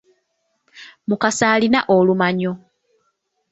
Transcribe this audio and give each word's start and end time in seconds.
Mukasa 1.07 1.45
alina 1.55 1.79
olumanyo. 1.95 2.53